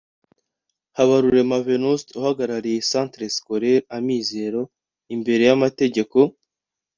[0.97, 4.61] Habarurema Venuste uhagarariye Centre Scolaire Amizero
[5.15, 6.17] imbere y’amategeko